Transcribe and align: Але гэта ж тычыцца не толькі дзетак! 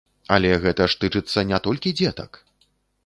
Але 0.35 0.49
гэта 0.63 0.87
ж 0.93 0.97
тычыцца 1.03 1.45
не 1.53 1.61
толькі 1.67 1.95
дзетак! 2.01 2.31